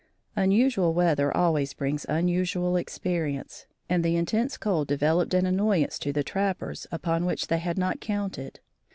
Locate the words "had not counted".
7.59-8.61